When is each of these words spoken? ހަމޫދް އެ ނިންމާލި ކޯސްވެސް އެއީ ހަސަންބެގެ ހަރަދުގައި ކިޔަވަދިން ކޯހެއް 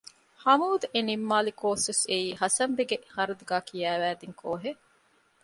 ހަމޫދް 0.43 0.85
އެ 0.93 0.99
ނިންމާލި 1.07 1.51
ކޯސްވެސް 1.61 2.03
އެއީ 2.09 2.29
ހަސަންބެގެ 2.41 2.97
ހަރަދުގައި 3.15 3.65
ކިޔަވަދިން 3.67 4.35
ކޯހެއް 4.41 4.81